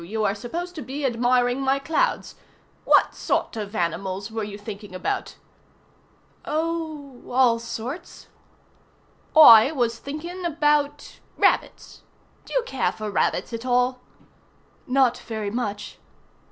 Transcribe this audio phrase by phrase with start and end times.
[0.03, 2.33] You were supposed to be admiring my clouds.
[2.85, 5.35] What sort of animals were you thinking about?"
[6.43, 8.25] "Oh all sorts."
[9.37, 12.01] "I was thinking about rabbits.
[12.45, 13.99] Do you care for rabbits at all?"
[14.87, 15.99] "Not very much."